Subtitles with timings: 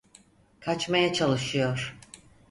[0.59, 1.97] Kaçmaya çalışıyor.